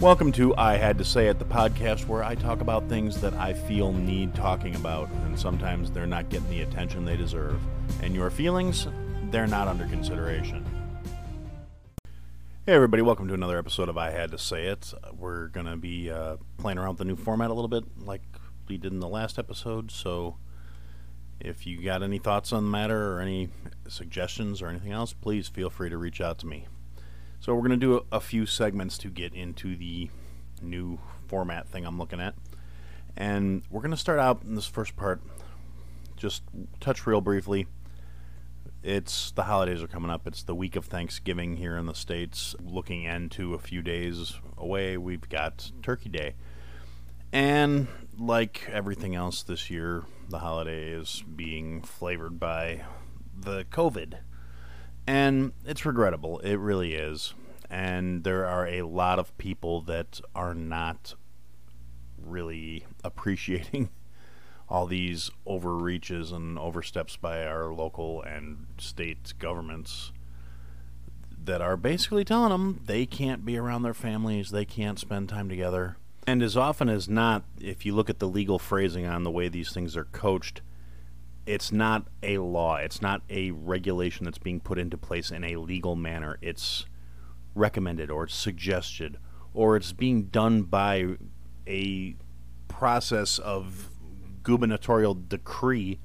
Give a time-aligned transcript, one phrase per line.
[0.00, 3.34] Welcome to I Had to Say It, the podcast where I talk about things that
[3.34, 7.60] I feel need talking about, and sometimes they're not getting the attention they deserve.
[8.02, 8.88] And your feelings,
[9.24, 10.64] they're not under consideration.
[12.64, 14.94] Hey, everybody, welcome to another episode of I Had to Say It.
[15.12, 18.22] We're going to be uh, playing around with the new format a little bit like
[18.68, 20.38] we did in the last episode, so
[21.40, 23.50] if you got any thoughts on the matter or any
[23.86, 26.68] suggestions or anything else, please feel free to reach out to me.
[27.40, 30.10] So we're going to do a, a, few segments to get into the
[30.60, 32.34] new format thing I'm looking at.
[33.16, 35.22] And we're going to start out in this first part,
[36.18, 36.42] just
[36.80, 37.66] touch real briefly.
[38.82, 40.26] It's the holidays are coming up.
[40.26, 42.54] It's the week of Thanksgiving here in the States.
[42.62, 46.34] Looking into a few days away, we've got Turkey Day.
[47.32, 52.82] And like everything else this year, the holiday is being flavored by
[53.34, 54.18] the COVID
[55.10, 56.38] and it's regrettable.
[56.38, 57.34] It really is.
[57.68, 61.14] And there are a lot of people that are not
[62.16, 63.88] really appreciating
[64.68, 70.12] all these overreaches and oversteps by our local and state governments
[71.42, 75.48] that are basically telling them they can't be around their families, they can't spend time
[75.48, 75.96] together.
[76.24, 79.48] And as often as not, if you look at the legal phrasing on the way
[79.48, 80.60] these things are coached,
[81.50, 82.76] it's not a law.
[82.76, 86.38] It's not a regulation that's being put into place in a legal manner.
[86.40, 86.86] It's
[87.56, 89.18] recommended or it's suggested
[89.52, 91.16] or it's being done by
[91.66, 92.14] a
[92.68, 93.88] process of
[94.44, 95.98] gubernatorial decree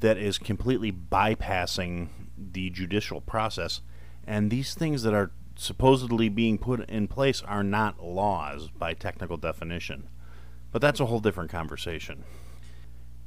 [0.00, 3.82] that is completely bypassing the judicial process.
[4.26, 9.36] And these things that are supposedly being put in place are not laws by technical
[9.36, 10.08] definition.
[10.72, 12.24] But that's a whole different conversation.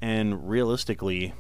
[0.02, 1.34] And realistically,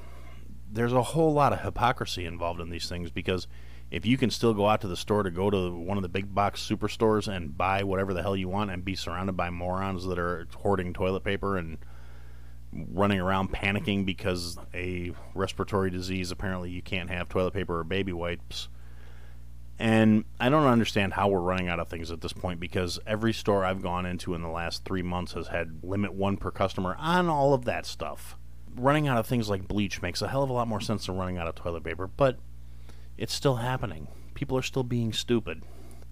[0.72, 3.48] there's a whole lot of hypocrisy involved in these things because
[3.90, 6.10] if you can still go out to the store to go to one of the
[6.10, 10.06] big box superstores and buy whatever the hell you want and be surrounded by morons
[10.06, 11.78] that are hoarding toilet paper and
[12.74, 18.12] running around panicking because a respiratory disease apparently you can't have toilet paper or baby
[18.12, 18.68] wipes.
[19.80, 23.32] And I don't understand how we're running out of things at this point because every
[23.32, 26.96] store I've gone into in the last three months has had limit one per customer
[27.00, 28.38] on all of that stuff
[28.78, 31.18] running out of things like bleach makes a hell of a lot more sense than
[31.18, 32.38] running out of toilet paper, but
[33.18, 34.08] it's still happening.
[34.34, 35.64] People are still being stupid.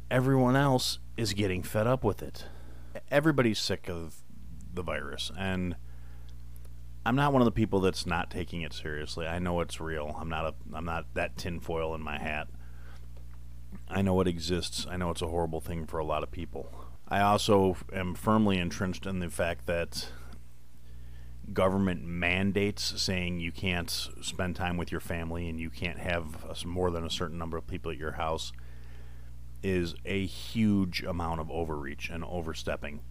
[0.09, 2.45] Everyone else is getting fed up with it.
[3.11, 4.23] Everybody's sick of
[4.73, 5.75] the virus, and
[7.05, 9.27] I'm not one of the people that's not taking it seriously.
[9.27, 10.15] I know it's real.
[10.19, 12.47] I'm not a I'm not that tinfoil in my hat.
[13.87, 14.87] I know it exists.
[14.89, 16.71] I know it's a horrible thing for a lot of people.
[17.07, 20.07] I also am firmly entrenched in the fact that
[21.53, 26.91] government mandates saying you can't spend time with your family and you can't have more
[26.91, 28.51] than a certain number of people at your house
[29.63, 33.01] is a huge amount of overreach and overstepping.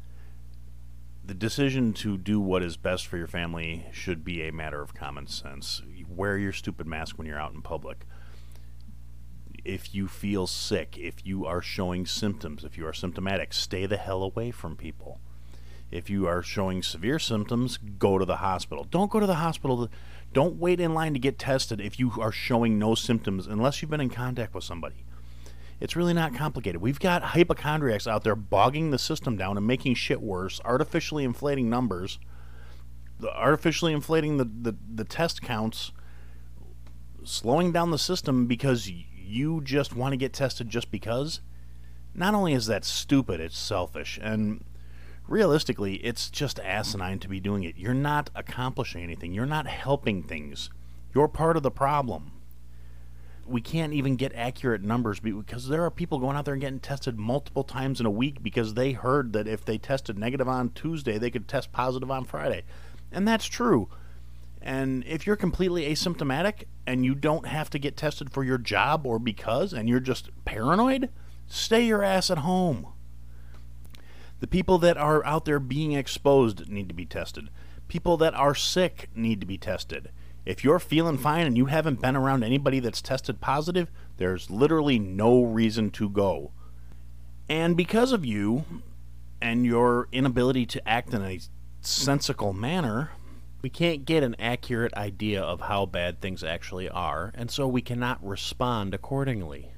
[1.24, 4.94] The decision to do what is best for your family should be a matter of
[4.94, 5.82] common sense.
[6.08, 8.06] Wear your stupid mask when you're out in public.
[9.64, 13.96] If you feel sick, if you are showing symptoms, if you are symptomatic, stay the
[13.96, 15.20] hell away from people
[15.94, 18.84] if you are showing severe symptoms, go to the hospital.
[18.90, 19.88] Don't go to the hospital.
[20.32, 23.92] Don't wait in line to get tested if you are showing no symptoms unless you've
[23.92, 25.04] been in contact with somebody.
[25.78, 26.80] It's really not complicated.
[26.80, 31.70] We've got hypochondriacs out there bogging the system down and making shit worse, artificially inflating
[31.70, 32.18] numbers,
[33.22, 35.92] artificially inflating the, the, the test counts,
[37.22, 41.40] slowing down the system because you just want to get tested just because.
[42.14, 44.18] Not only is that stupid, it's selfish.
[44.20, 44.64] And
[45.28, 47.76] realistically, it's just asinine to be doing it.
[47.76, 50.70] You're not accomplishing anything, you're not helping things.
[51.14, 52.32] You're part of the problem.
[53.46, 56.80] We can't even get accurate numbers because there are people going out there and getting
[56.80, 60.70] tested multiple times in a week because they heard that if they tested negative on
[60.70, 62.62] Tuesday, they could test positive on Friday.
[63.12, 63.88] And that's true.
[64.62, 69.06] And if you're completely asymptomatic and you don't have to get tested for your job
[69.06, 71.10] or because, and you're just paranoid,
[71.46, 72.93] stay your ass at home.
[74.44, 77.48] The people that are out there being exposed need to be tested.
[77.88, 80.10] People that are sick need to be tested.
[80.44, 84.98] If you're feeling fine and you haven't been around anybody that's tested positive, there's literally
[84.98, 86.52] no reason to go.
[87.48, 88.66] And because of you
[89.40, 91.40] and your inability to act in a
[91.80, 93.12] sensical manner,
[93.62, 97.80] we can't get an accurate idea of how bad things actually are, and so we
[97.80, 99.70] cannot respond accordingly.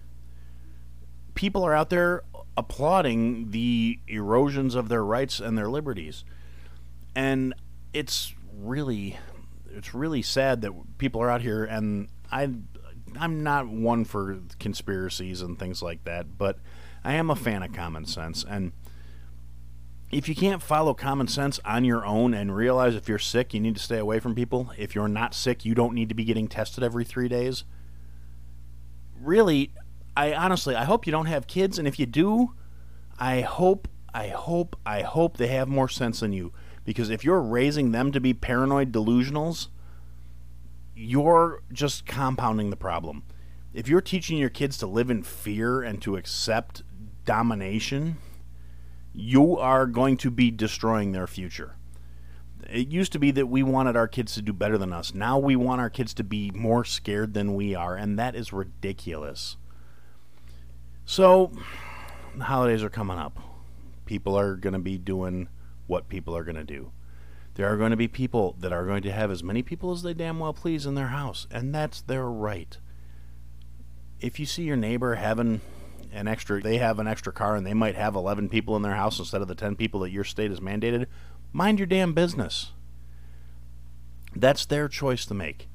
[1.37, 2.25] People are out there
[2.57, 6.25] applauding the erosions of their rights and their liberties.
[7.15, 7.55] And
[7.93, 9.19] it's really
[9.71, 12.51] it's really sad that people are out here and I
[13.19, 16.59] I'm not one for conspiracies and things like that, but
[17.05, 18.73] I am a fan of common sense and
[20.11, 23.61] if you can't follow common sense on your own and realize if you're sick, you
[23.61, 26.25] need to stay away from people, if you're not sick, you don't need to be
[26.25, 27.65] getting tested every three days.
[29.21, 29.73] Really,
[30.17, 32.55] I honestly, I hope you don't have kids, and if you do,
[33.19, 36.53] I hope, I hope, I hope they have more sense than you.
[36.85, 39.69] Because if you're raising them to be paranoid delusionals,
[40.95, 43.25] you're just compounding the problem.
[43.75, 46.83] If you're teaching your kids to live in fear and to accept
[47.27, 48.17] domination,
[49.13, 51.77] you are going to be destroying their future.
[52.71, 55.13] It used to be that we wanted our kids to do better than us.
[55.13, 58.53] Now we want our kids to be more scared than we are, and that is
[58.53, 59.57] ridiculous.
[61.09, 61.53] So,
[62.37, 63.39] the holidays are coming up.
[64.07, 65.49] People are going to be doing
[65.87, 66.91] what people are going to do.
[67.55, 70.03] There are going to be people that are going to have as many people as
[70.03, 72.77] they damn well please in their house, and that's their right.
[74.21, 75.61] If you see your neighbor having
[76.13, 78.95] an extra they have an extra car and they might have 11 people in their
[78.95, 81.07] house instead of the 10 people that your state has mandated
[81.53, 82.73] mind your damn business
[84.35, 85.69] that's their choice to make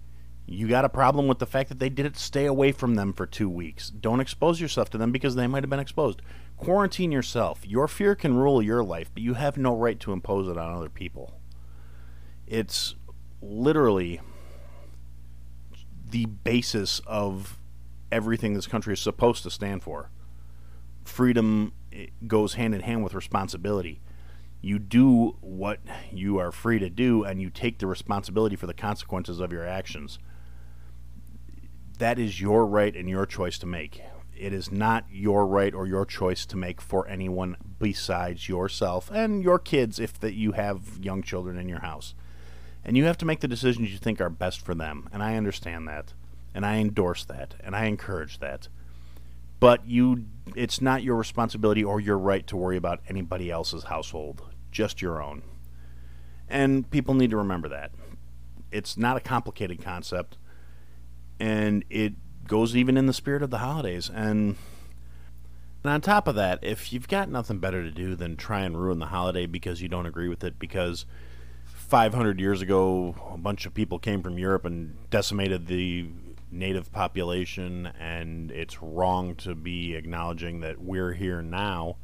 [0.45, 3.13] you got a problem with the fact that they did it stay away from them
[3.13, 3.89] for 2 weeks.
[3.89, 6.21] Don't expose yourself to them because they might have been exposed.
[6.57, 7.65] Quarantine yourself.
[7.65, 10.73] Your fear can rule your life but you have no right to impose it on
[10.73, 11.39] other people.
[12.47, 12.95] It's
[13.41, 14.19] literally
[16.09, 17.57] the basis of
[18.11, 20.09] everything this country is supposed to stand for.
[21.03, 24.01] Freedom eh, goes hand in hand with responsibility.
[24.61, 25.79] You do what
[26.11, 29.65] you are free to do, and you take the responsibility for the consequences of your
[29.65, 30.19] actions.
[32.01, 34.01] That is your right and your choice to make.
[34.36, 39.44] It is not your right or your choice to make for anyone besides yourself and
[39.44, 42.15] your kids if that you have young children in your house.
[42.83, 45.09] And you have to make the decisions you think are best for them.
[45.13, 46.13] And I understand that.
[46.56, 47.53] And I endorse that.
[47.63, 48.68] And I encourage that
[49.59, 50.25] but you
[50.56, 55.21] it's not your responsibility or your right to worry about anybody else's household, just your
[55.21, 55.44] own.
[56.50, 57.92] And people need to remember that.
[58.71, 60.39] It's not a complicated concept
[61.41, 62.13] and it
[62.47, 64.55] goes even in the spirit of the holidays and
[65.83, 68.79] and on top of that, if you've got nothing better to do than try and
[68.79, 71.07] ruin the holiday because you don't agree with it because
[71.65, 76.07] 500 years ago a bunch of people came from Europe and decimated the
[76.51, 81.95] native population, and it's wrong to be acknowledging that we're here now.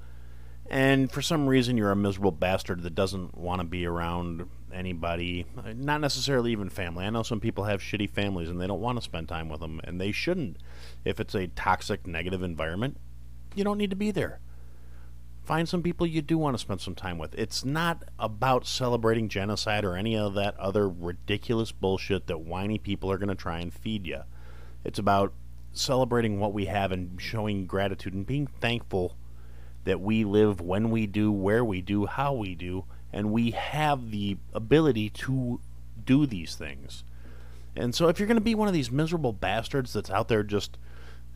[0.69, 5.45] And for some reason, you're a miserable bastard that doesn't want to be around anybody,
[5.75, 7.05] not necessarily even family.
[7.05, 9.59] I know some people have shitty families and they don't want to spend time with
[9.61, 10.57] them, and they shouldn't.
[11.05, 12.97] If it's a toxic, negative environment,
[13.55, 14.39] you don't need to be there.
[15.43, 17.33] Find some people you do want to spend some time with.
[17.35, 23.09] It's not about celebrating genocide or any of that other ridiculous bullshit that whiny people
[23.09, 24.23] are going to try and feed you.
[24.83, 25.33] It's about
[25.71, 29.15] celebrating what we have and showing gratitude and being thankful
[29.85, 34.11] that we live when we do, where we do, how we do, and we have
[34.11, 35.59] the ability to
[36.03, 37.03] do these things.
[37.75, 40.43] And so if you're going to be one of these miserable bastards that's out there
[40.43, 40.77] just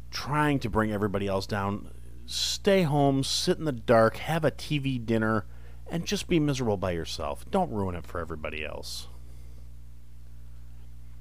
[0.10, 1.92] trying to bring everybody else down,
[2.26, 5.46] stay home, sit in the dark, have a TV dinner,
[5.90, 7.46] and just be miserable by yourself.
[7.52, 9.08] Don't ruin it for everybody else.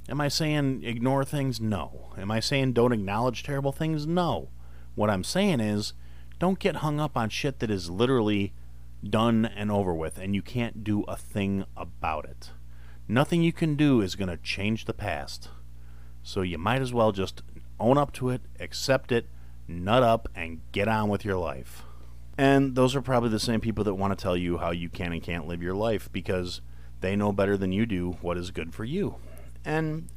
[0.09, 1.61] Am I saying ignore things?
[1.61, 2.13] No.
[2.19, 4.07] Am I saying don't acknowledge terrible things?
[4.07, 4.49] No.
[4.95, 5.93] What I'm saying is
[6.39, 8.53] don't get hung up on shit that is literally
[9.09, 12.51] done and over with and you can't do a thing about it.
[13.09, 15.49] Nothing you can do is going to change the past.
[16.23, 17.43] So you might as well just
[17.79, 19.27] own up to it, accept it,
[19.67, 21.83] nut up, and get on with your life.
[22.37, 25.13] And those are probably the same people that want to tell you how you can
[25.13, 26.61] and can't live your life because
[27.01, 29.17] they know better than you do what is good for you.
[29.65, 30.09] And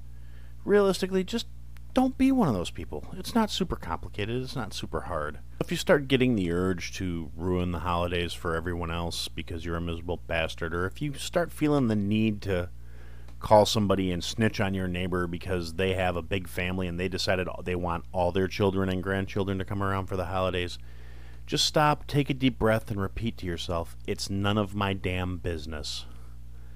[0.64, 1.48] realistically, just
[1.94, 3.06] don't be one of those people.
[3.18, 5.40] It's not super complicated, it's not super hard.
[5.62, 9.76] If you start getting the urge to ruin the holidays for everyone else because you're
[9.76, 12.70] a miserable bastard, or if you start feeling the need to
[13.40, 17.10] call somebody and snitch on your neighbor because they have a big family and they
[17.10, 20.80] decided they want all their children and grandchildren to come around for the holidays,
[21.46, 25.38] just stop, take a deep breath, and repeat to yourself, it's none of my damn
[25.38, 26.06] business.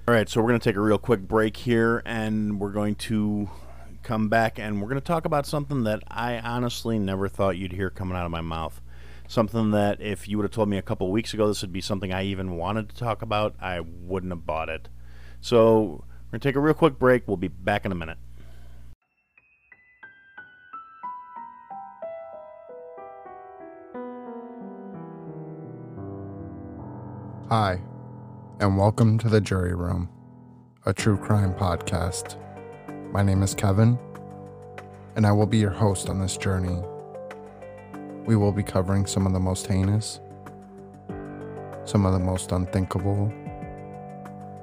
[0.06, 2.94] All right, so we're going to take a real quick break here and we're going
[2.96, 3.48] to
[4.02, 7.72] come back and we're going to talk about something that I honestly never thought you'd
[7.72, 8.80] hear coming out of my mouth.
[9.26, 11.80] Something that if you would have told me a couple weeks ago this would be
[11.80, 14.88] something I even wanted to talk about, I wouldn't have bought it.
[15.40, 17.28] So we're going to take a real quick break.
[17.28, 18.18] We'll be back in a minute.
[27.50, 27.80] Hi
[28.60, 30.10] and welcome to the Jury Room,
[30.84, 32.36] a true crime podcast.
[33.10, 33.98] My name is Kevin,
[35.16, 36.78] and I will be your host on this journey.
[38.26, 40.20] We will be covering some of the most heinous,
[41.86, 43.32] some of the most unthinkable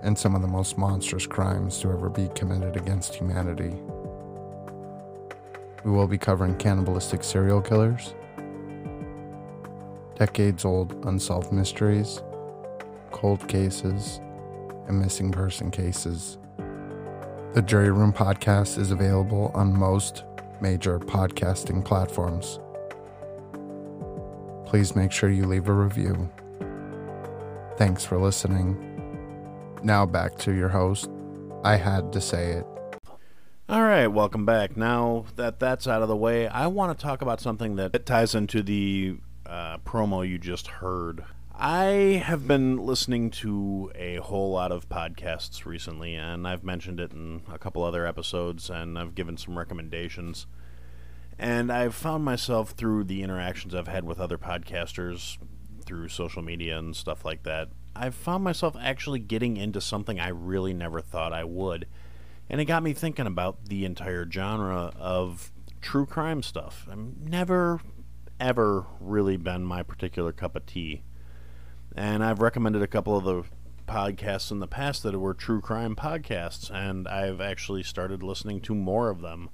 [0.04, 3.74] and some of the most monstrous crimes to ever be committed against humanity.
[5.84, 8.14] We will be covering cannibalistic serial killers,
[10.20, 12.22] decades old unsolved mysteries,
[13.10, 14.20] cold cases,
[14.88, 16.38] and missing person cases.
[17.56, 20.26] The Jury Room podcast is available on most
[20.60, 22.60] major podcasting platforms.
[24.70, 26.30] Please make sure you leave a review.
[27.78, 28.76] Thanks for listening.
[29.84, 31.10] Now back to your host.
[31.64, 32.66] I had to say it.
[33.70, 34.76] All right, welcome back.
[34.76, 38.36] Now that that's out of the way, I want to talk about something that ties
[38.36, 41.24] into the uh, promo you just heard.
[41.58, 47.14] I have been listening to a whole lot of podcasts recently, and I've mentioned it
[47.14, 50.48] in a couple other episodes, and I've given some recommendations.
[51.40, 55.38] And I've found myself through the interactions I've had with other podcasters
[55.86, 60.30] through social media and stuff like that, I've found myself actually getting into something I
[60.30, 61.88] really never thought I would
[62.50, 66.88] and it got me thinking about the entire genre of true crime stuff.
[66.90, 67.82] I've never,
[68.40, 71.04] ever really been my particular cup of tea.
[71.96, 73.44] And I've recommended a couple of the
[73.88, 78.75] podcasts in the past that were true crime podcasts, and I've actually started listening to
[78.75, 79.50] more of them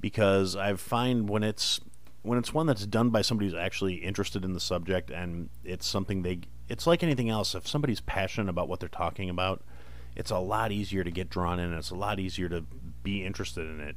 [0.00, 1.80] because I find when it's
[2.22, 5.86] when it's one that's done by somebody who's actually interested in the subject and it's
[5.86, 9.62] something they it's like anything else if somebody's passionate about what they're talking about
[10.16, 11.74] it's a lot easier to get drawn in.
[11.74, 12.62] It's a lot easier to
[13.02, 13.96] be interested in it.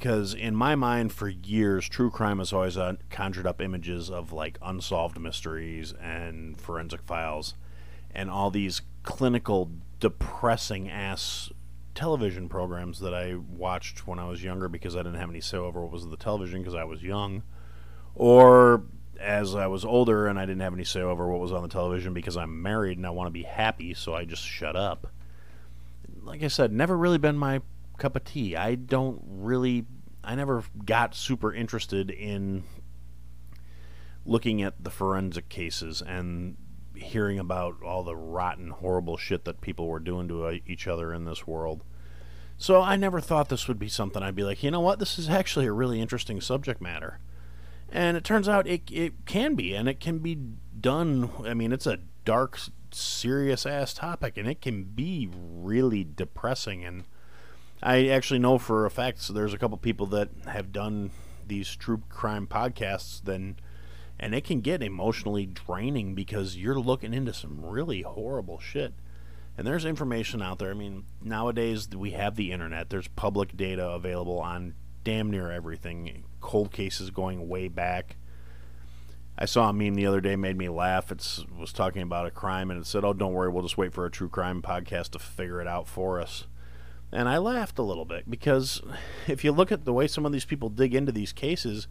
[0.00, 4.32] Because in my mind, for years, true crime has always uh, conjured up images of
[4.32, 7.52] like unsolved mysteries and forensic files,
[8.14, 11.50] and all these clinical, depressing ass
[11.94, 15.58] television programs that I watched when I was younger because I didn't have any say
[15.58, 17.42] over what was on the television because I was young,
[18.14, 18.84] or
[19.20, 21.68] as I was older and I didn't have any say over what was on the
[21.68, 25.08] television because I'm married and I want to be happy, so I just shut up.
[26.22, 27.60] Like I said, never really been my
[28.00, 28.56] cup of tea.
[28.56, 29.86] I don't really,
[30.24, 32.64] I never got super interested in
[34.24, 36.56] looking at the forensic cases and
[36.94, 41.14] hearing about all the rotten, horrible shit that people were doing to uh, each other
[41.14, 41.84] in this world.
[42.58, 45.18] So I never thought this would be something I'd be like, you know what, this
[45.18, 47.20] is actually a really interesting subject matter
[47.92, 50.36] and it turns out it it can be, and it can be
[50.80, 51.30] done.
[51.44, 52.58] I mean, it's a dark,
[52.92, 56.84] serious ass topic, and it can be really depressing.
[56.84, 57.04] And
[57.82, 61.10] I actually know for a fact so there's a couple people that have done
[61.46, 63.22] these true crime podcasts.
[63.22, 63.56] Then
[64.18, 68.92] and it can get emotionally draining because you're looking into some really horrible shit.
[69.56, 70.70] And there's information out there.
[70.70, 72.90] I mean, nowadays we have the internet.
[72.90, 76.24] There's public data available on damn near everything.
[76.40, 78.16] Cold cases going way back.
[79.38, 81.10] I saw a meme the other day made me laugh.
[81.10, 83.94] It was talking about a crime and it said, "Oh, don't worry, we'll just wait
[83.94, 86.46] for a true crime podcast to figure it out for us."
[87.12, 88.80] And I laughed a little bit because
[89.26, 91.88] if you look at the way some of these people dig into these cases,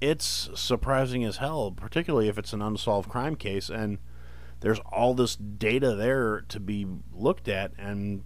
[0.00, 3.98] it's surprising as hell, particularly if it's an unsolved crime case and
[4.60, 8.22] there's all this data there to be looked at and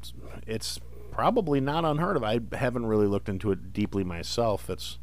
[0.47, 0.79] it's
[1.11, 2.25] probably not unheard of.
[2.25, 4.71] I haven't really looked into it deeply myself.
[4.71, 4.99] It's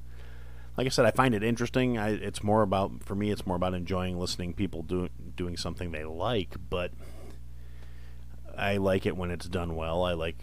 [0.80, 1.98] like I said, I find it interesting.
[1.98, 3.32] I, it's more about for me.
[3.32, 6.56] It's more about enjoying listening people do, doing something they like.
[6.70, 6.92] But
[8.58, 10.04] I like it when it's done well.
[10.04, 10.38] I like.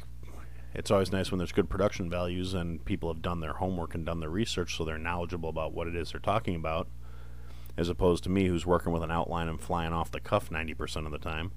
[0.76, 4.06] It's always nice when there's good production values and people have done their homework and
[4.06, 6.86] done their research, so they're knowledgeable about what it is they're talking about,
[7.76, 10.74] as opposed to me, who's working with an outline and flying off the cuff ninety
[10.74, 11.52] percent of the time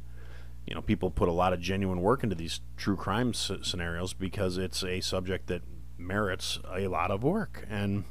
[0.69, 4.13] you know, people put a lot of genuine work into these true crime s- scenarios
[4.13, 5.63] because it's a subject that
[5.97, 7.65] merits a lot of work.
[7.67, 8.03] And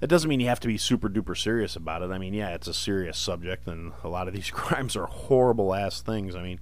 [0.00, 2.10] that doesn't mean you have to be super duper serious about it.
[2.10, 5.72] I mean, yeah, it's a serious subject, and a lot of these crimes are horrible
[5.72, 6.34] ass things.
[6.34, 6.58] I mean,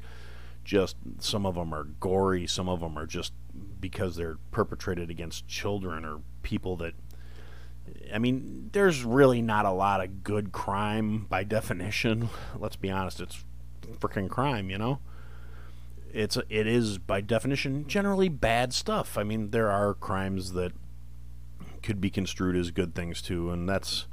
[0.67, 3.33] just some of them are gory, some of them are just
[3.81, 6.95] because they're perpetrated against children or people that.
[8.13, 12.29] I mean, there's really not a lot of good crime by definition.
[12.59, 13.45] Let's be honest, it's
[14.01, 14.99] freaking crime, you know?
[16.13, 19.17] It's it is by definition generally bad stuff.
[19.17, 20.73] I mean, there are crimes that
[21.83, 24.07] could be construed as good things too, and that's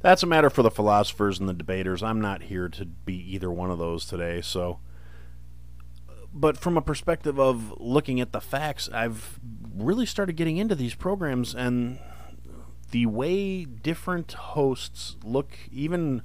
[0.00, 2.02] that's a matter for the philosophers and the debaters.
[2.02, 4.80] I'm not here to be either one of those today, so
[6.34, 9.38] but from a perspective of looking at the facts, I've
[9.74, 12.00] really started getting into these programs and
[12.90, 16.22] the way different hosts look even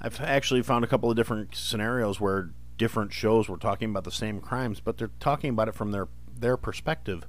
[0.00, 4.10] I've actually found a couple of different scenarios where different shows were talking about the
[4.10, 7.26] same crimes, but they're talking about it from their their perspective.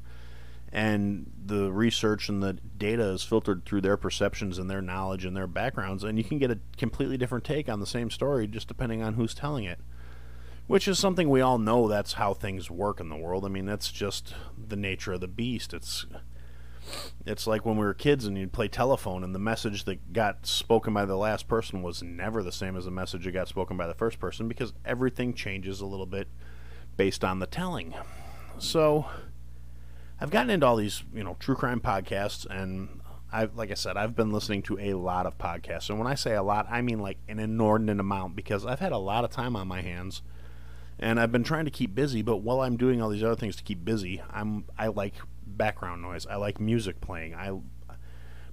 [0.71, 5.35] and the research and the data is filtered through their perceptions and their knowledge and
[5.35, 8.67] their backgrounds, and you can get a completely different take on the same story just
[8.67, 9.79] depending on who's telling it.
[10.67, 13.45] Which is something we all know that's how things work in the world.
[13.45, 15.73] I mean, that's just the nature of the beast.
[15.73, 16.05] It's
[17.25, 20.45] it's like when we were kids and you'd play telephone and the message that got
[20.45, 23.75] spoken by the last person was never the same as the message that got spoken
[23.75, 26.27] by the first person because everything changes a little bit
[26.95, 27.93] based on the telling.
[28.57, 29.05] So
[30.19, 33.97] I've gotten into all these, you know, true crime podcasts and I like I said,
[33.97, 35.89] I've been listening to a lot of podcasts.
[35.89, 38.93] And when I say a lot, I mean like an inordinate amount because I've had
[38.93, 40.21] a lot of time on my hands
[40.99, 43.55] and I've been trying to keep busy, but while I'm doing all these other things
[43.57, 46.25] to keep busy, I'm I like background noise.
[46.25, 47.35] I like music playing.
[47.35, 47.59] I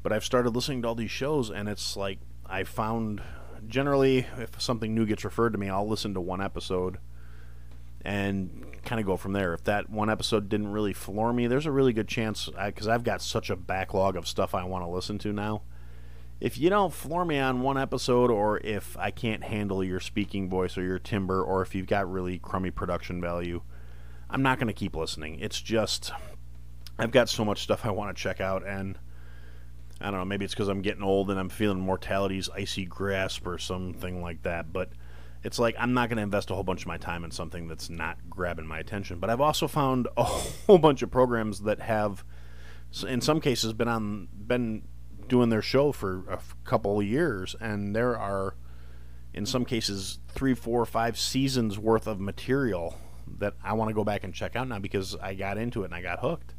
[0.03, 3.23] but I've started listening to all these shows and it's like I found
[3.67, 6.99] generally if something new gets referred to me, I'll listen to one episode
[8.05, 9.55] and kind of go from there.
[9.55, 13.05] If that one episode didn't really floor me, there's a really good chance because I've
[13.05, 15.63] got such a backlog of stuff I want to listen to now.
[16.45, 20.51] If you don't floor me on one episode, or if I can't handle your speaking
[20.51, 23.63] voice or your timbre, or if you've got really crummy production value,
[24.29, 25.39] I'm not going to keep listening.
[25.41, 26.13] It's just
[26.99, 28.99] I've got so much stuff I want to check out, and
[30.03, 30.27] I don't know.
[30.27, 34.43] Maybe it's because I'm getting old and I'm feeling mortality's icy grasp or something like
[34.43, 34.91] that, but
[35.45, 37.69] it's like I'm not going to invest a whole bunch of my time in something
[37.69, 39.19] that's not grabbing my attention.
[39.19, 42.23] But I've also found a whole bunch of programs that have,
[43.09, 44.83] in some cases, been on been
[45.29, 48.55] doing their show for a couple of years, and there are,
[49.33, 52.99] in some cases, three, four, five seasons worth of material
[53.39, 55.87] that I want to go back and check out now because I got into it
[55.87, 56.55] and I got hooked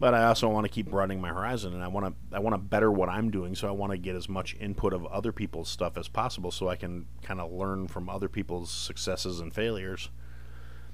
[0.00, 2.54] but I also want to keep broadening my horizon, and I want to I want
[2.54, 3.54] to better what I'm doing.
[3.54, 6.68] So I want to get as much input of other people's stuff as possible, so
[6.68, 10.08] I can kind of learn from other people's successes and failures.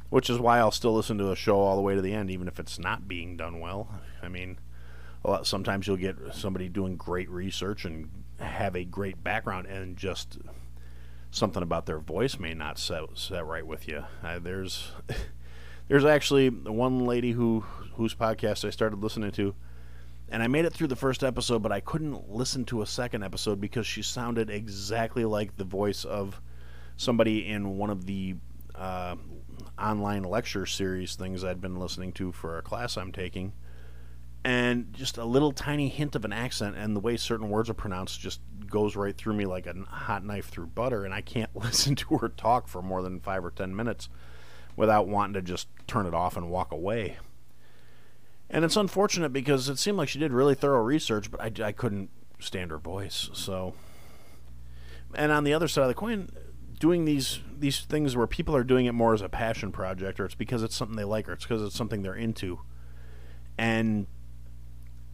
[0.09, 2.31] Which is why I'll still listen to a show all the way to the end,
[2.31, 3.89] even if it's not being done well.
[4.23, 4.59] I mean,
[5.31, 10.39] lot, sometimes you'll get somebody doing great research and have a great background, and just
[11.31, 14.05] something about their voice may not set, set right with you.
[14.23, 14.93] Uh, there's
[15.89, 19.55] there's actually one lady who whose podcast I started listening to,
[20.29, 23.23] and I made it through the first episode, but I couldn't listen to a second
[23.23, 26.41] episode because she sounded exactly like the voice of
[26.97, 28.37] somebody in one of the
[28.75, 29.17] uh,
[29.79, 33.53] online lecture series things I'd been listening to for a class I'm taking.
[34.47, 37.75] And just a little tiny hint of an accent, and the way certain words are
[37.75, 41.51] pronounced just goes right through me like a hot knife through butter, and I can't
[41.57, 44.09] listen to her talk for more than five or ten minutes
[44.77, 47.17] without wanting to just turn it off and walk away.
[48.49, 51.73] And it's unfortunate because it seemed like she did really thorough research, but I, I
[51.73, 53.29] couldn't stand her voice.
[53.33, 53.75] So,
[55.17, 56.31] and on the other side of the coin,
[56.79, 60.25] doing these these things where people are doing it more as a passion project, or
[60.25, 62.61] it's because it's something they like, or it's because it's something they're into,
[63.59, 64.07] and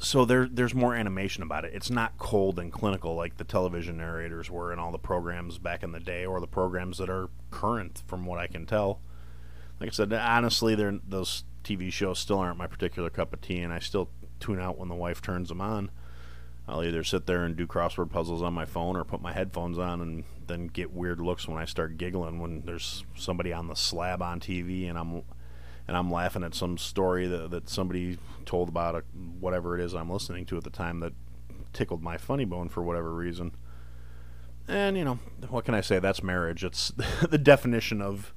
[0.02, 1.72] so there there's more animation about it.
[1.74, 5.82] It's not cold and clinical like the television narrators were in all the programs back
[5.82, 9.00] in the day, or the programs that are current, from what I can tell.
[9.80, 13.72] Like I said, honestly, those TV shows still aren't my particular cup of tea, and
[13.72, 14.10] I still
[14.40, 15.90] tune out when the wife turns them on.
[16.66, 19.78] I'll either sit there and do crossword puzzles on my phone or put my headphones
[19.78, 23.74] on and then get weird looks when I start giggling when there's somebody on the
[23.74, 25.22] slab on TV and I'm
[25.88, 29.00] and I'm laughing at some story that, that somebody told about a,
[29.40, 31.12] whatever it is I'm listening to at the time that
[31.72, 33.52] tickled my funny bone for whatever reason.
[34.68, 35.18] And you know,
[35.48, 35.98] what can I say?
[35.98, 36.64] That's marriage.
[36.64, 36.92] It's
[37.28, 38.32] the definition of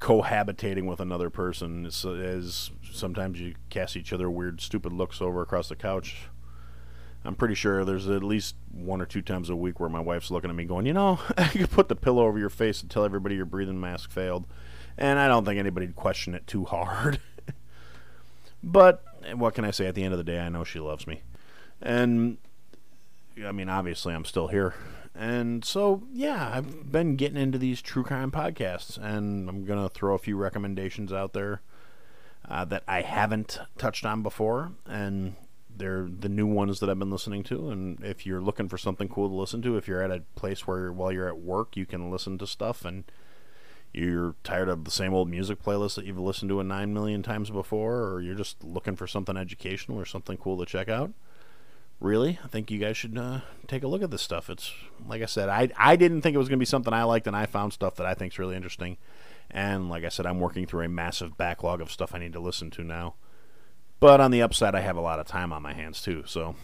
[0.00, 5.42] cohabitating with another person is, is sometimes you cast each other weird, stupid looks over
[5.42, 6.28] across the couch.
[7.24, 10.30] I'm pretty sure there's at least one or two times a week where my wife's
[10.30, 12.90] looking at me going, you know, I could put the pillow over your face and
[12.90, 14.46] tell everybody your breathing mask failed.
[14.98, 17.20] And I don't think anybody'd question it too hard.
[18.62, 19.04] but
[19.34, 19.86] what can I say?
[19.86, 21.22] At the end of the day, I know she loves me.
[21.82, 22.38] And
[23.44, 24.74] I mean, obviously, I'm still here.
[25.14, 29.92] And so, yeah, I've been getting into these true crime podcasts, and I'm going to
[29.92, 31.62] throw a few recommendations out there
[32.48, 35.36] uh, that I haven't touched on before, and
[35.74, 37.70] they're the new ones that I've been listening to.
[37.70, 40.66] And if you're looking for something cool to listen to, if you're at a place
[40.66, 43.04] where while you're at work you can listen to stuff, and
[43.96, 47.22] you're tired of the same old music playlist that you've listened to a nine million
[47.22, 51.12] times before, or you're just looking for something educational or something cool to check out
[52.00, 54.50] really, I think you guys should uh, take a look at this stuff.
[54.50, 54.72] It's
[55.06, 57.26] like I said, I I didn't think it was going to be something I liked,
[57.26, 58.96] and I found stuff that I think is really interesting.
[59.50, 62.40] And like I said, I'm working through a massive backlog of stuff I need to
[62.40, 63.14] listen to now.
[64.00, 66.56] But on the upside, I have a lot of time on my hands too, so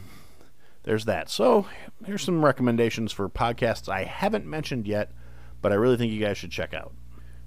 [0.83, 1.31] there's that.
[1.31, 1.67] So
[2.05, 5.13] here's some recommendations for podcasts I haven't mentioned yet,
[5.63, 6.93] but I really think you guys should check out.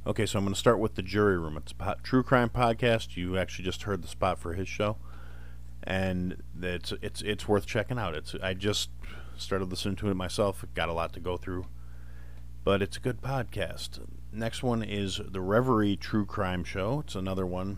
[0.08, 1.58] Okay, so I'm going to start with the Jury Room.
[1.58, 3.18] It's a true crime podcast.
[3.18, 4.98] You actually just heard the spot for his show.
[5.84, 8.16] and it's it's it's worth checking out.
[8.16, 8.90] It's I just
[9.38, 10.64] started listening to it myself.
[10.74, 11.66] Got a lot to go through,
[12.64, 14.00] but it's a good podcast.
[14.32, 17.02] Next one is the Reverie True Crime Show.
[17.02, 17.78] It's another one.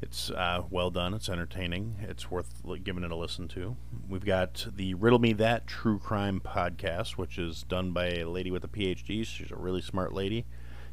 [0.00, 1.14] It's uh, well done.
[1.14, 1.96] It's entertaining.
[2.02, 3.76] It's worth giving it a listen to.
[4.08, 8.50] We've got the Riddle Me That True Crime podcast, which is done by a lady
[8.50, 9.24] with a PhD.
[9.26, 10.44] She's a really smart lady.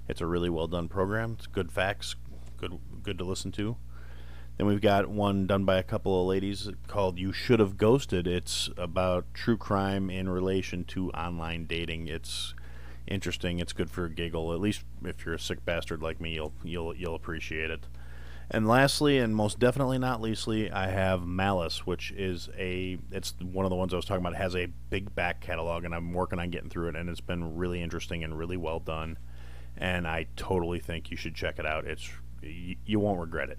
[0.09, 1.35] It's a really well done program.
[1.37, 2.15] It's good facts,
[2.57, 3.77] good good to listen to.
[4.57, 8.27] Then we've got one done by a couple of ladies called You Should Have Ghosted.
[8.27, 12.07] It's about true crime in relation to online dating.
[12.07, 12.53] It's
[13.07, 13.59] interesting.
[13.59, 14.51] It's good for a giggle.
[14.51, 17.85] At least if you're a sick bastard like me, you'll you'll you'll appreciate it.
[18.51, 23.63] And lastly, and most definitely not leastly, I have Malice, which is a it's one
[23.63, 24.33] of the ones I was talking about.
[24.33, 27.21] It has a big back catalog, and I'm working on getting through it, and it's
[27.21, 29.19] been really interesting and really well done.
[29.79, 31.85] And I totally think you should check it out.
[31.85, 32.09] It's
[32.43, 33.57] you, you won't regret it.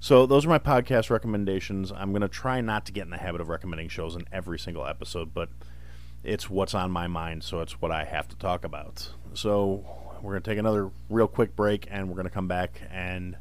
[0.00, 1.92] So those are my podcast recommendations.
[1.92, 4.58] I'm going to try not to get in the habit of recommending shows in every
[4.58, 5.48] single episode, but
[6.22, 9.10] it's what's on my mind, so it's what I have to talk about.
[9.34, 9.84] So
[10.20, 13.36] we're going to take another real quick break, and we're going to come back, and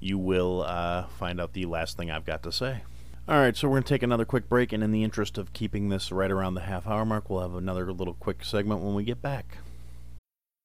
[0.00, 2.82] you will uh, find out the last thing I've got to say.
[3.28, 5.52] All right, so we're going to take another quick break, and in the interest of
[5.52, 8.94] keeping this right around the half hour mark, we'll have another little quick segment when
[8.94, 9.58] we get back.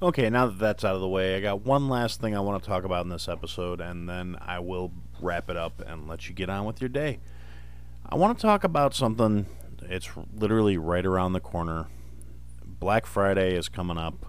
[0.00, 2.62] Okay, now that that's out of the way, I got one last thing I want
[2.62, 6.28] to talk about in this episode, and then I will wrap it up and let
[6.28, 7.18] you get on with your day.
[8.08, 9.46] I want to talk about something.
[9.82, 11.88] It's literally right around the corner.
[12.64, 14.26] Black Friday is coming up,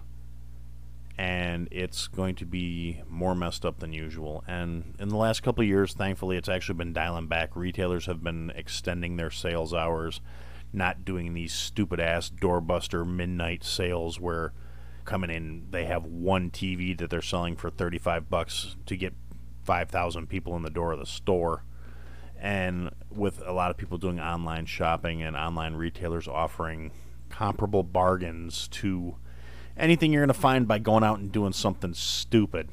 [1.16, 4.42] and it's going to be more messed up than usual.
[4.48, 7.54] And in the last couple of years, thankfully, it's actually been dialing back.
[7.54, 10.20] Retailers have been extending their sales hours,
[10.72, 14.52] not doing these stupid ass doorbuster midnight sales where
[15.04, 19.14] coming in they have one TV that they're selling for 35 bucks to get
[19.64, 21.64] 5,000 people in the door of the store
[22.40, 26.90] and with a lot of people doing online shopping and online retailers offering
[27.28, 29.16] comparable bargains to
[29.76, 32.68] anything you're going to find by going out and doing something stupid.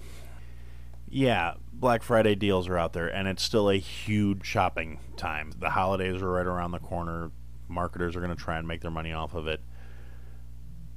[1.09, 5.51] Yeah, Black Friday deals are out there and it's still a huge shopping time.
[5.57, 7.31] The holidays are right around the corner.
[7.67, 9.61] Marketers are going to try and make their money off of it.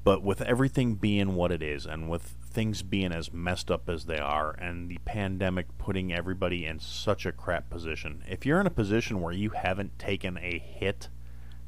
[0.03, 4.07] But with everything being what it is, and with things being as messed up as
[4.07, 8.67] they are, and the pandemic putting everybody in such a crap position, if you're in
[8.67, 11.09] a position where you haven't taken a hit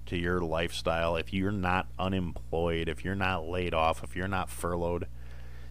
[0.07, 4.49] to your lifestyle, if you're not unemployed, if you're not laid off, if you're not
[4.49, 5.07] furloughed,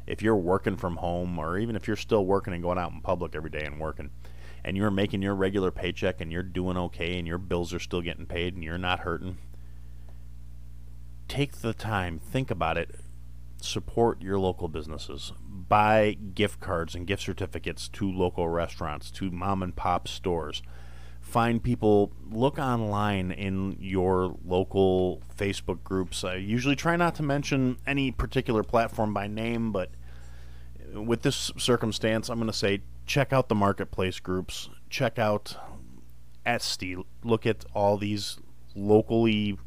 [0.05, 3.01] if you're working from home, or even if you're still working and going out in
[3.01, 4.11] public every day and working,
[4.63, 8.01] and you're making your regular paycheck and you're doing okay and your bills are still
[8.01, 9.37] getting paid and you're not hurting,
[11.31, 12.93] take the time, think about it,
[13.61, 15.31] support your local businesses.
[15.47, 20.61] Buy gift cards and gift certificates to local restaurants, to mom and pop stores.
[21.21, 26.25] Find people, look online in your local Facebook groups.
[26.25, 29.91] I usually try not to mention any particular platform by name, but
[30.93, 35.55] with this circumstance, I'm going to say check out the marketplace groups, check out
[36.45, 38.37] Etsy, look at all these
[38.75, 39.57] locally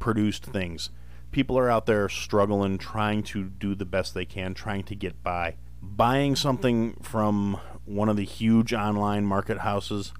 [0.00, 0.90] produced things.
[1.30, 5.22] People are out there struggling, trying to do the best they can, trying to get
[5.22, 5.54] by.
[5.80, 10.12] Buying something from one of the huge online market houses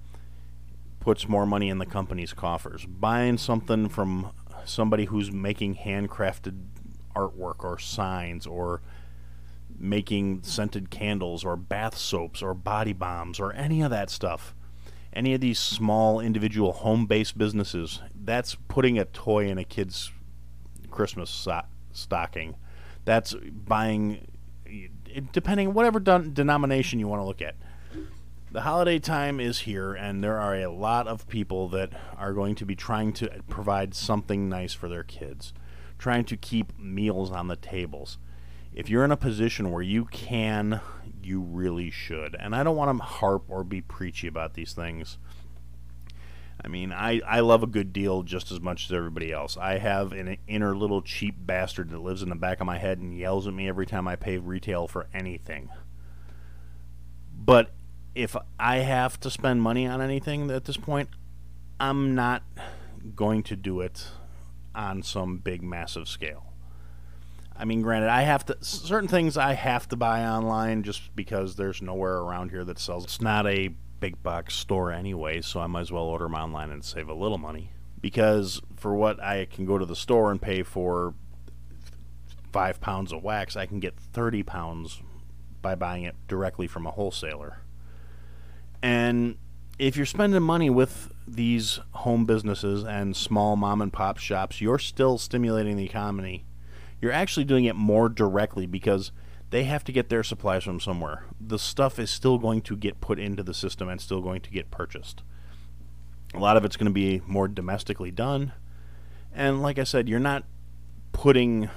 [1.01, 2.85] puts more money in the company's coffers.
[2.85, 4.31] Buying something from
[4.63, 6.61] somebody who's making handcrafted
[7.15, 8.81] artwork or signs or
[9.77, 14.53] making scented candles or bath soaps or body bombs or any of that stuff
[15.13, 20.11] any of these small individual home based businesses, that's putting a toy in a kid's
[20.89, 22.55] Christmas so- stocking.
[23.03, 24.27] That's buying,
[25.31, 27.55] depending whatever denomination you want to look at.
[28.51, 32.55] The holiday time is here, and there are a lot of people that are going
[32.55, 35.53] to be trying to provide something nice for their kids,
[35.97, 38.17] trying to keep meals on the tables.
[38.73, 40.81] If you're in a position where you can
[41.25, 42.35] you really should.
[42.39, 45.17] And I don't want to harp or be preachy about these things.
[46.63, 49.57] I mean, I, I love a good deal just as much as everybody else.
[49.57, 52.99] I have an inner little cheap bastard that lives in the back of my head
[52.99, 55.69] and yells at me every time I pay retail for anything.
[57.33, 57.71] But
[58.13, 61.09] if I have to spend money on anything at this point,
[61.79, 62.43] I'm not
[63.15, 64.05] going to do it
[64.75, 66.50] on some big, massive scale.
[67.55, 71.55] I mean, granted, I have to certain things I have to buy online just because
[71.55, 73.03] there's nowhere around here that sells.
[73.03, 76.71] It's not a big box store anyway, so I might as well order them online
[76.71, 77.71] and save a little money.
[77.99, 81.13] Because for what I can go to the store and pay for
[82.51, 85.01] five pounds of wax, I can get 30 pounds
[85.61, 87.59] by buying it directly from a wholesaler.
[88.81, 89.37] And
[89.77, 94.79] if you're spending money with these home businesses and small mom and pop shops, you're
[94.79, 96.45] still stimulating the economy.
[97.01, 99.11] You're actually doing it more directly because
[99.49, 101.25] they have to get their supplies from somewhere.
[101.39, 104.51] The stuff is still going to get put into the system and still going to
[104.51, 105.23] get purchased.
[106.33, 108.53] A lot of it's going to be more domestically done.
[109.33, 110.45] And like I said, you're not
[111.11, 111.69] putting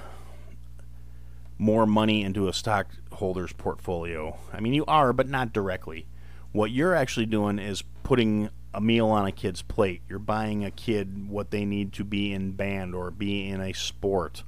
[1.57, 4.37] more money into a stockholder's portfolio.
[4.53, 6.05] I mean, you are, but not directly.
[6.51, 10.01] What you're actually doing is putting a meal on a kid's plate.
[10.07, 13.73] You're buying a kid what they need to be in band or be in a
[13.73, 14.43] sport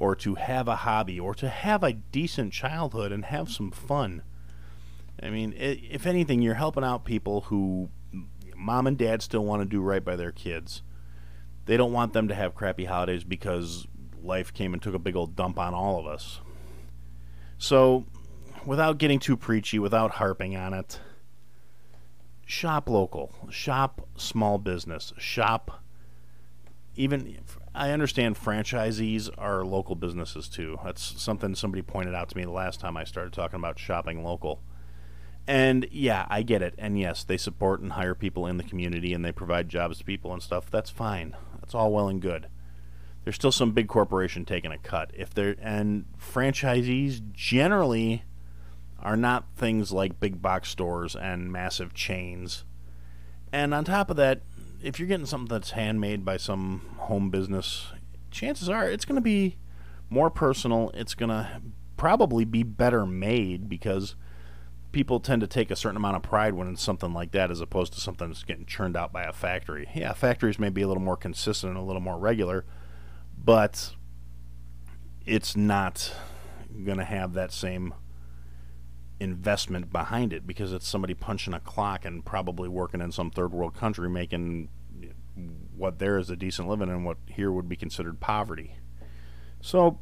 [0.00, 4.22] or to have a hobby or to have a decent childhood and have some fun.
[5.22, 7.90] I mean, if anything, you're helping out people who
[8.56, 10.82] mom and dad still want to do right by their kids.
[11.66, 13.86] They don't want them to have crappy holidays because
[14.22, 16.40] life came and took a big old dump on all of us.
[17.58, 18.06] So,
[18.64, 20.98] without getting too preachy, without harping on it,
[22.46, 25.82] shop local, shop small business, shop
[26.96, 27.36] even
[27.74, 30.78] I understand franchisees are local businesses too.
[30.84, 34.24] That's something somebody pointed out to me the last time I started talking about shopping
[34.24, 34.60] local.
[35.46, 36.74] And yeah, I get it.
[36.78, 40.04] And yes, they support and hire people in the community and they provide jobs to
[40.04, 40.70] people and stuff.
[40.70, 41.36] That's fine.
[41.60, 42.48] That's all well and good.
[43.24, 45.12] There's still some big corporation taking a cut.
[45.14, 48.24] If they're and franchisees generally
[48.98, 52.64] are not things like big box stores and massive chains.
[53.52, 54.42] And on top of that,
[54.82, 57.88] if you're getting something that's handmade by some home business,
[58.30, 59.56] chances are it's going to be
[60.08, 60.90] more personal.
[60.94, 61.62] It's going to
[61.96, 64.16] probably be better made because
[64.92, 67.60] people tend to take a certain amount of pride when it's something like that as
[67.60, 69.88] opposed to something that's getting churned out by a factory.
[69.94, 72.64] Yeah, factories may be a little more consistent and a little more regular,
[73.36, 73.94] but
[75.26, 76.12] it's not
[76.84, 77.94] going to have that same
[79.20, 83.52] investment behind it because it's somebody punching a clock and probably working in some third
[83.52, 84.68] world country making
[85.76, 88.76] what there is a decent living and what here would be considered poverty.
[89.60, 89.98] So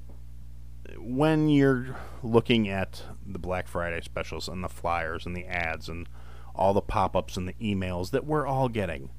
[0.97, 6.09] when you're looking at the Black Friday specials and the flyers and the ads and
[6.55, 9.11] all the pop-ups and the emails that we're all getting,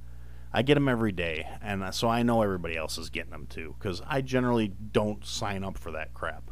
[0.52, 3.76] I get them every day, and so I know everybody else is getting them too
[3.78, 6.49] because I generally don't sign up for that crap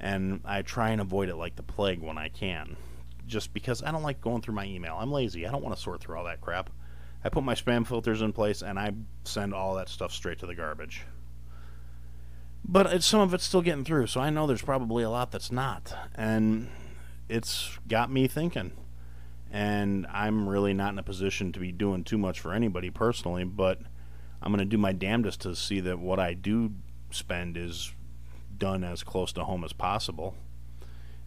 [0.00, 2.76] and I try and avoid it like the plague when I can.
[3.26, 4.96] Just because I don't like going through my email.
[4.98, 5.46] I'm lazy.
[5.46, 6.70] I don't want to sort through all that crap.
[7.24, 8.92] I put my spam filters in place and I
[9.24, 11.02] send all that stuff straight to the garbage.
[12.64, 15.30] But it's, some of it's still getting through, so I know there's probably a lot
[15.30, 15.92] that's not.
[16.14, 16.68] And
[17.28, 18.72] it's got me thinking.
[19.50, 23.44] And I'm really not in a position to be doing too much for anybody personally,
[23.44, 23.80] but
[24.42, 26.72] I'm going to do my damnedest to see that what I do
[27.10, 27.92] spend is
[28.58, 30.34] done as close to home as possible.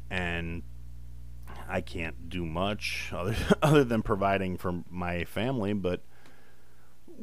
[0.10, 0.63] And
[1.68, 6.02] I can't do much other, other than providing for my family, but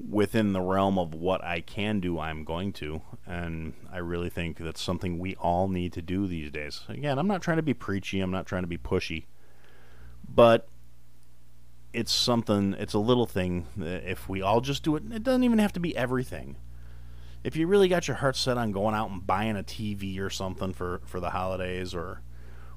[0.09, 3.03] within the realm of what I can do, I'm going to.
[3.27, 6.83] And I really think that's something we all need to do these days.
[6.89, 9.25] Again, I'm not trying to be preachy, I'm not trying to be pushy,
[10.29, 10.69] but
[11.93, 13.67] it's something, it's a little thing.
[13.79, 16.57] If we all just do it, it doesn't even have to be everything
[17.47, 20.29] if you really got your heart set on going out and buying a TV or
[20.29, 22.21] something for, for the holidays, or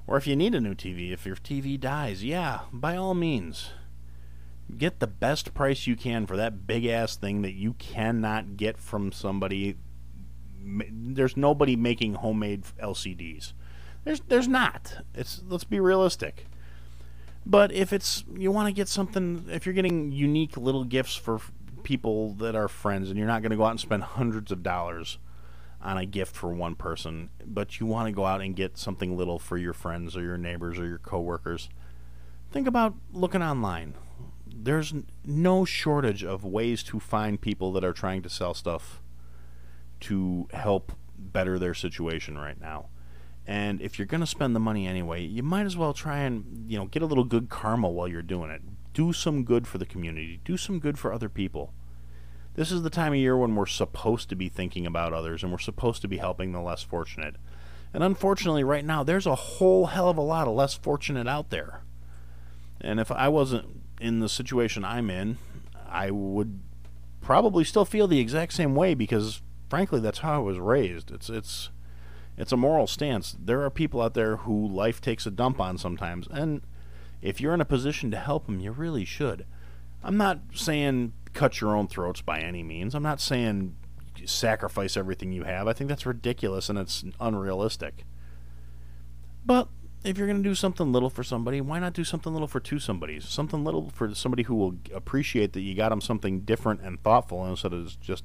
[0.06, 3.70] or if you need a new TV, if your TV dies, yeah, by all means,
[4.78, 8.78] get the best price you can for that big ass thing that you cannot get
[8.78, 9.76] from somebody.
[10.62, 13.52] There's nobody making homemade LCDs.
[14.04, 14.98] There's there's not.
[15.16, 16.46] It's let's be realistic.
[17.44, 21.40] But if it's you want to get something, if you're getting unique little gifts for
[21.80, 24.62] people that are friends, and you're not going to go out and spend hundreds of
[24.62, 25.18] dollars
[25.82, 29.16] on a gift for one person, but you want to go out and get something
[29.16, 31.68] little for your friends or your neighbors or your coworkers.
[32.50, 33.94] Think about looking online.
[34.46, 34.92] There's
[35.24, 39.00] no shortage of ways to find people that are trying to sell stuff
[40.00, 42.86] to help better their situation right now.
[43.46, 46.70] And if you're going to spend the money anyway, you might as well try and,
[46.70, 49.78] you know, get a little good karma while you're doing it do some good for
[49.78, 51.72] the community, do some good for other people.
[52.54, 55.52] This is the time of year when we're supposed to be thinking about others and
[55.52, 57.36] we're supposed to be helping the less fortunate.
[57.94, 61.50] And unfortunately, right now, there's a whole hell of a lot of less fortunate out
[61.50, 61.82] there.
[62.80, 65.38] And if I wasn't in the situation I'm in,
[65.88, 66.60] I would
[67.20, 71.10] probably still feel the exact same way because frankly that's how I was raised.
[71.10, 71.70] It's it's
[72.36, 73.36] it's a moral stance.
[73.38, 76.62] There are people out there who life takes a dump on sometimes and
[77.22, 79.46] if you're in a position to help them, you really should.
[80.02, 82.94] I'm not saying cut your own throats by any means.
[82.94, 83.76] I'm not saying
[84.24, 85.68] sacrifice everything you have.
[85.68, 88.04] I think that's ridiculous and it's unrealistic.
[89.44, 89.68] But
[90.04, 92.60] if you're going to do something little for somebody, why not do something little for
[92.60, 93.26] two somebodies?
[93.28, 97.46] Something little for somebody who will appreciate that you got them something different and thoughtful
[97.46, 98.24] instead of just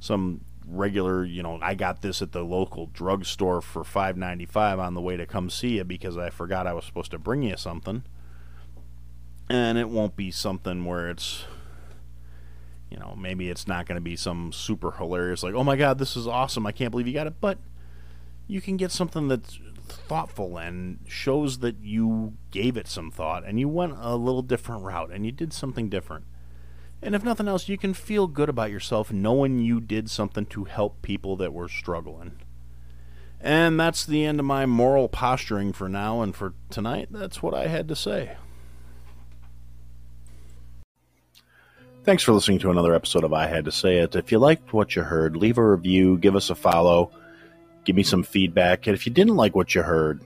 [0.00, 5.00] some regular, you know, I got this at the local drugstore for 5.95 on the
[5.00, 8.04] way to come see you because I forgot I was supposed to bring you something.
[9.52, 11.44] And it won't be something where it's
[12.90, 15.98] you know, maybe it's not going to be some super hilarious like, "Oh my god,
[15.98, 16.66] this is awesome.
[16.66, 17.58] I can't believe you got it." But
[18.46, 23.58] you can get something that's thoughtful and shows that you gave it some thought and
[23.58, 26.24] you went a little different route and you did something different.
[27.02, 30.64] And if nothing else, you can feel good about yourself knowing you did something to
[30.64, 32.38] help people that were struggling.
[33.40, 37.08] And that's the end of my moral posturing for now and for tonight.
[37.10, 38.36] That's what I had to say.
[42.04, 44.16] Thanks for listening to another episode of I Had to Say It.
[44.16, 47.12] If you liked what you heard, leave a review, give us a follow,
[47.84, 48.88] give me some feedback.
[48.88, 50.20] And if you didn't like what you heard,